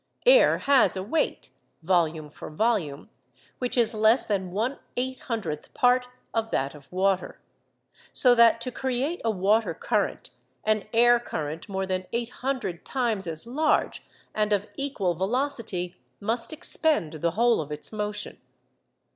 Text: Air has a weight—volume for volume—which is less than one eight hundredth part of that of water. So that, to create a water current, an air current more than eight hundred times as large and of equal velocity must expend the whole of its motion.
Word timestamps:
Air 0.25 0.57
has 0.57 0.95
a 0.97 1.03
weight—volume 1.03 2.31
for 2.31 2.49
volume—which 2.49 3.77
is 3.77 3.93
less 3.93 4.25
than 4.25 4.49
one 4.49 4.79
eight 4.97 5.19
hundredth 5.19 5.71
part 5.75 6.07
of 6.33 6.49
that 6.49 6.73
of 6.73 6.91
water. 6.91 7.39
So 8.11 8.33
that, 8.33 8.59
to 8.61 8.71
create 8.71 9.21
a 9.23 9.29
water 9.29 9.75
current, 9.75 10.31
an 10.63 10.87
air 10.91 11.19
current 11.19 11.69
more 11.69 11.85
than 11.85 12.07
eight 12.13 12.29
hundred 12.29 12.83
times 12.83 13.27
as 13.27 13.45
large 13.45 14.03
and 14.33 14.51
of 14.51 14.65
equal 14.75 15.13
velocity 15.13 15.95
must 16.19 16.51
expend 16.51 17.13
the 17.13 17.31
whole 17.37 17.61
of 17.61 17.71
its 17.71 17.91
motion. 17.93 18.39